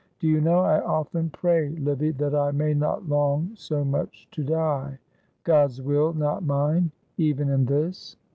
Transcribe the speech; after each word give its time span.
Do 0.19 0.27
you 0.27 0.41
know 0.41 0.61
I 0.61 0.81
often 0.83 1.29
pray, 1.29 1.69
Livy, 1.75 2.09
that 2.13 2.33
I 2.33 2.49
may 2.49 2.73
not 2.73 3.07
long 3.07 3.51
so 3.53 3.85
much 3.85 4.27
to 4.31 4.43
die? 4.43 4.97
God's 5.43 5.79
will, 5.79 6.11
not 6.15 6.41
mine, 6.43 6.89
even 7.19 7.49
in 7.49 7.65
this.' 7.65 8.17